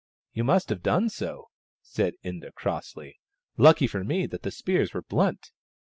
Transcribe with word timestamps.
"You 0.33 0.43
must 0.43 0.69
have 0.69 0.81
done 0.81 1.09
so," 1.09 1.49
said 1.83 2.15
Inda, 2.25 2.51
crossly." 2.55 3.19
Lucky 3.65 3.85
for 3.85 4.03
me 4.03 4.25
that 4.25 4.41
the 4.41 4.49
spears 4.49 4.95
were 4.95 5.03
blunt 5.03 5.51